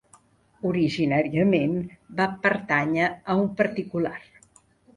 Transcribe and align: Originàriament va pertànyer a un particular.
Originàriament 0.69 1.75
va 2.21 2.27
pertànyer 2.47 3.13
a 3.35 3.39
un 3.45 3.49
particular. 3.63 4.19